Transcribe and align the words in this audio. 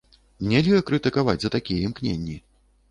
Нельга 0.53 0.79
крытыкаваць 0.89 1.39
за 1.45 1.55
такія 1.59 1.87
імкненні! 1.93 2.45